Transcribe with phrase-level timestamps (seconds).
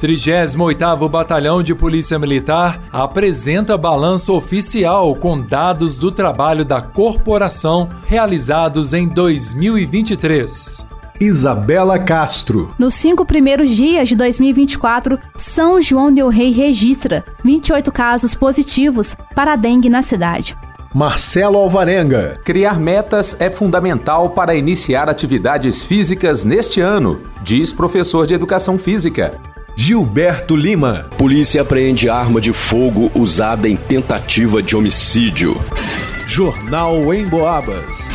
[0.00, 8.94] 38º Batalhão de Polícia Militar apresenta balanço oficial com dados do trabalho da corporação realizados
[8.94, 10.86] em 2023.
[11.20, 12.72] Isabela Castro.
[12.78, 19.54] Nos cinco primeiros dias de 2024, São João del Rei registra 28 casos positivos para
[19.54, 20.56] a dengue na cidade.
[20.94, 22.40] Marcelo Alvarenga.
[22.44, 29.34] Criar metas é fundamental para iniciar atividades físicas neste ano, diz professor de educação física.
[29.80, 31.06] Gilberto Lima.
[31.16, 35.56] Polícia apreende arma de fogo usada em tentativa de homicídio.
[36.26, 38.08] Jornal em Boabas.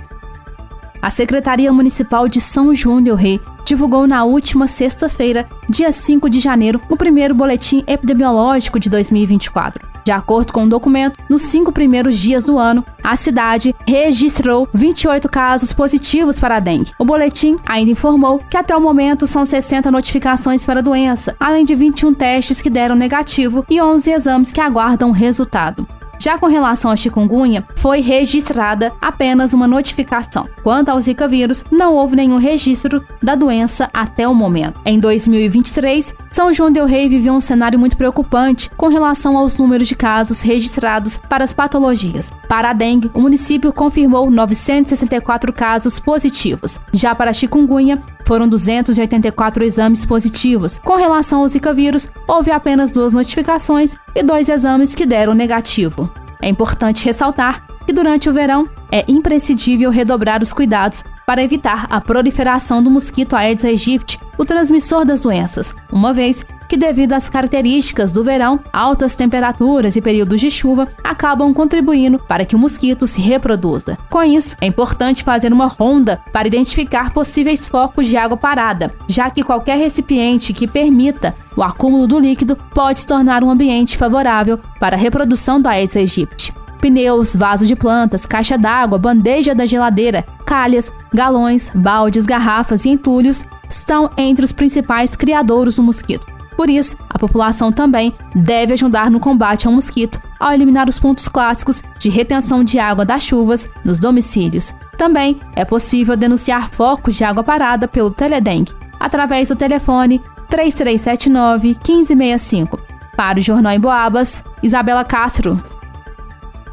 [1.01, 6.39] A Secretaria Municipal de São João del Rei divulgou na última sexta-feira, dia 5 de
[6.39, 9.88] janeiro, o primeiro boletim epidemiológico de 2024.
[10.09, 15.29] De acordo com o documento, nos cinco primeiros dias do ano, a cidade registrou 28
[15.29, 16.91] casos positivos para a dengue.
[16.97, 21.63] O boletim ainda informou que até o momento são 60 notificações para a doença, além
[21.63, 25.87] de 21 testes que deram negativo e 11 exames que aguardam resultado.
[26.19, 30.49] Já com relação à chikungunya, foi registrada apenas uma notificação.
[30.61, 34.81] Quanto ao Zika vírus, não houve nenhum registro da doença até o momento.
[34.85, 39.87] Em 2023, São João del Rei viveu um cenário muito preocupante com relação aos números
[39.87, 42.29] de casos registrados para as patologias.
[42.49, 46.81] Para a dengue, o município confirmou 964 casos positivos.
[46.91, 47.97] Já para a chikungunya,
[48.29, 50.77] foram 284 exames positivos.
[50.77, 56.07] Com relação ao Zika vírus, houve apenas duas notificações e dois exames que deram negativo.
[56.39, 61.99] É importante ressaltar que durante o verão é imprescindível redobrar os cuidados para evitar a
[61.99, 68.11] proliferação do mosquito Aedes aegypti, o transmissor das doenças, uma vez que, devido às características
[68.11, 73.19] do verão, altas temperaturas e períodos de chuva acabam contribuindo para que o mosquito se
[73.19, 73.97] reproduza.
[74.07, 79.31] Com isso, é importante fazer uma ronda para identificar possíveis focos de água parada, já
[79.31, 84.59] que qualquer recipiente que permita o acúmulo do líquido pode se tornar um ambiente favorável
[84.79, 86.53] para a reprodução do Aedes aegypti.
[86.79, 93.43] Pneus, vaso de plantas, caixa d'água, bandeja da geladeira, calhas, galões, baldes, garrafas e entulhos
[93.69, 96.38] estão entre os principais criadouros do mosquito.
[96.59, 101.29] Por isso, a população também deve ajudar no combate ao mosquito ao eliminar os pontos
[101.29, 104.73] clássicos de retenção de água das chuvas nos domicílios.
[104.97, 112.77] Também é possível denunciar focos de água parada pelo Teledengue através do telefone 3379 1565.
[113.15, 115.63] Para o Jornal em Boabas, Isabela Castro.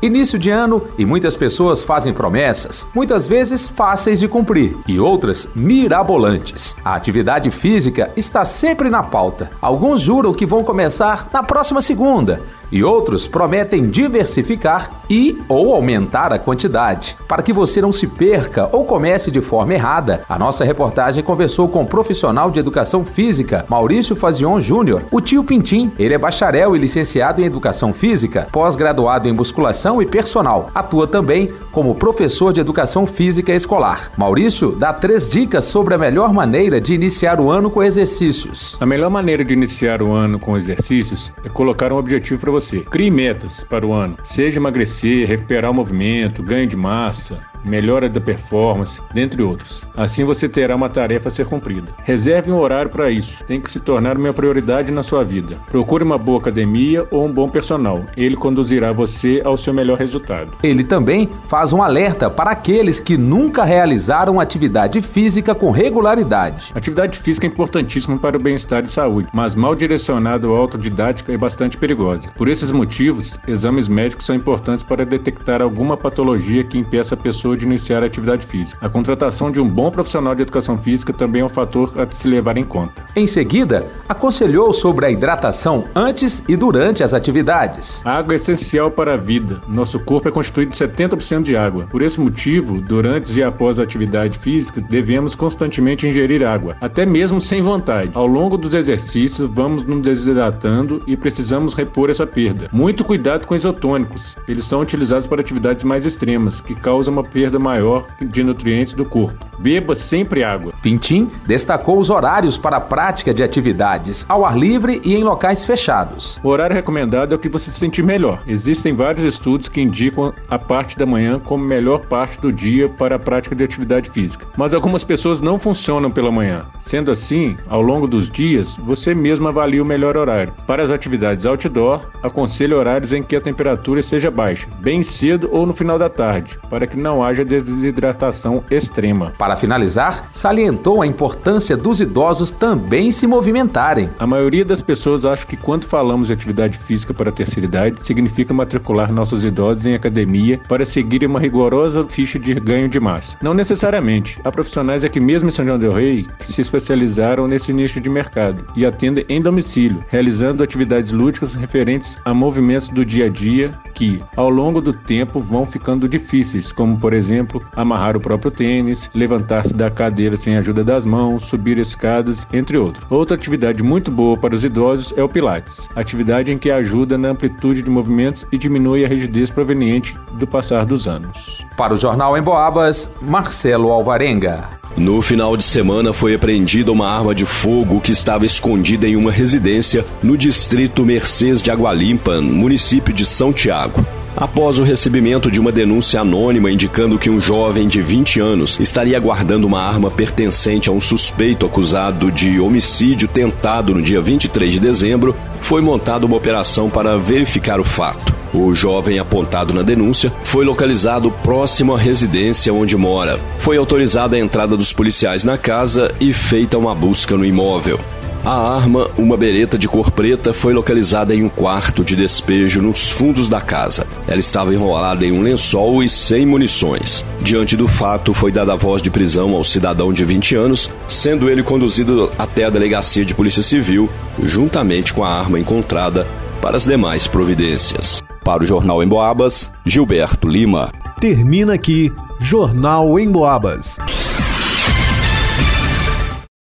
[0.02, 5.48] Início de ano e muitas pessoas fazem promessas, muitas vezes fáceis de cumprir e outras
[5.54, 6.76] mirabolantes.
[6.84, 9.50] A atividade física está sempre na pauta.
[9.60, 16.32] Alguns juram que vão começar na próxima segunda, e outros prometem diversificar e ou aumentar
[16.32, 17.16] a quantidade.
[17.28, 21.68] Para que você não se perca ou comece de forma errada, a nossa reportagem conversou
[21.68, 25.90] com o profissional de educação física, Maurício Fazion Júnior, o tio Pintim.
[25.98, 30.70] Ele é bacharel e licenciado em educação física, pós-graduado em musculação e personal.
[30.74, 34.10] Atua também como professor de educação física escolar.
[34.16, 38.76] Maurício dá três dicas sobre a melhor maneira de iniciar o ano com exercícios.
[38.80, 42.80] A melhor maneira de iniciar o ano com exercícios é colocar um objetivo para você.
[42.80, 48.20] Crie metas para o ano, seja emagrecer, recuperar o movimento, ganho de massa, melhora da
[48.20, 49.86] performance, dentre outros.
[49.96, 51.92] Assim você terá uma tarefa a ser cumprida.
[52.04, 55.56] Reserve um horário para isso, tem que se tornar uma prioridade na sua vida.
[55.70, 60.52] Procure uma boa academia ou um bom personal, ele conduzirá você ao seu melhor resultado.
[60.62, 66.72] Ele também faz um alerta para aqueles que nunca realizaram atividade física com regularidade.
[66.74, 71.36] Atividade física é importantíssima para o bem-estar e saúde, mas mal direcionada ou autodidática é
[71.36, 72.30] bastante perigosa.
[72.36, 77.55] Por esses motivos, exames médicos são importantes para detectar alguma patologia que impeça a pessoa
[77.56, 78.78] de iniciar a atividade física.
[78.84, 82.28] A contratação de um bom profissional de educação física também é um fator a se
[82.28, 83.04] levar em conta.
[83.14, 88.02] Em seguida, aconselhou sobre a hidratação antes e durante as atividades.
[88.04, 89.60] A água é essencial para a vida.
[89.68, 91.86] Nosso corpo é constituído de 70% de água.
[91.90, 97.40] Por esse motivo, durante e após a atividade física, devemos constantemente ingerir água, até mesmo
[97.40, 98.10] sem vontade.
[98.14, 102.68] Ao longo dos exercícios, vamos nos desidratando e precisamos repor essa perda.
[102.72, 104.36] Muito cuidado com isotônicos.
[104.46, 109.04] Eles são utilizados para atividades mais extremas, que causam uma perda maior de nutrientes do
[109.04, 109.46] corpo.
[109.58, 110.72] Beba sempre água.
[110.86, 115.64] Pintim destacou os horários para a prática de atividades ao ar livre e em locais
[115.64, 116.38] fechados.
[116.44, 118.40] O horário recomendado é o que você se sentir melhor.
[118.46, 123.16] Existem vários estudos que indicam a parte da manhã como melhor parte do dia para
[123.16, 124.46] a prática de atividade física.
[124.56, 126.64] Mas algumas pessoas não funcionam pela manhã.
[126.78, 130.54] Sendo assim, ao longo dos dias, você mesmo avalia o melhor horário.
[130.68, 135.66] Para as atividades outdoor, aconselho horários em que a temperatura seja baixa, bem cedo ou
[135.66, 139.32] no final da tarde, para que não haja desidratação extrema.
[139.36, 144.08] Para finalizar, salientou a importância dos idosos também se movimentarem.
[144.18, 148.06] A maioria das pessoas acha que quando falamos de atividade física para a terceira idade,
[148.06, 153.36] significa matricular nossos idosos em academia para seguirem uma rigorosa ficha de ganho de massa.
[153.42, 154.38] Não necessariamente.
[154.44, 158.08] Há profissionais aqui mesmo em São João del Rei que se especializaram nesse nicho de
[158.08, 163.72] mercado e atendem em domicílio, realizando atividades lúdicas referentes a movimentos do dia a dia
[163.94, 169.10] que, ao longo do tempo, vão ficando difíceis, como por exemplo, amarrar o próprio tênis,
[169.14, 173.04] levantar-se da cadeira sem a ajuda das mãos, subir escadas, entre outros.
[173.10, 177.28] Outra atividade muito boa para os idosos é o Pilates, atividade em que ajuda na
[177.28, 181.64] amplitude de movimentos e diminui a rigidez proveniente do passar dos anos.
[181.76, 184.64] Para o Jornal em Boabas, Marcelo Alvarenga.
[184.96, 189.30] No final de semana foi apreendida uma arma de fogo que estava escondida em uma
[189.30, 194.04] residência no distrito Mercês de Água Limpa, município de São Tiago
[194.36, 199.18] após o recebimento de uma denúncia anônima indicando que um jovem de 20 anos estaria
[199.18, 204.80] guardando uma arma pertencente a um suspeito acusado de homicídio tentado no dia 23 de
[204.80, 208.34] dezembro, foi montada uma operação para verificar o fato.
[208.54, 213.38] O jovem apontado na denúncia foi localizado próximo à residência onde mora.
[213.58, 218.00] Foi autorizada a entrada dos policiais na casa e feita uma busca no imóvel.
[218.46, 223.10] A arma, uma bereta de cor preta, foi localizada em um quarto de despejo nos
[223.10, 224.06] fundos da casa.
[224.28, 227.24] Ela estava enrolada em um lençol e sem munições.
[227.40, 231.50] Diante do fato, foi dada a voz de prisão ao cidadão de 20 anos, sendo
[231.50, 234.08] ele conduzido até a delegacia de Polícia Civil,
[234.40, 236.24] juntamente com a arma encontrada,
[236.62, 238.22] para as demais providências.
[238.44, 240.92] Para o Jornal em Boabas, Gilberto Lima.
[241.20, 243.98] Termina aqui Jornal em Boabas.